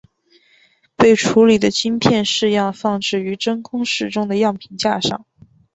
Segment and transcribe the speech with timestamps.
[0.95, 5.27] 被处理的晶片试样放置于真空室中的样品架上。